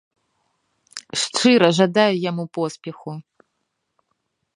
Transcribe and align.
Шчыра 1.23 1.69
жадаю 1.79 2.15
яму 2.29 2.45
поспеху. 2.59 3.11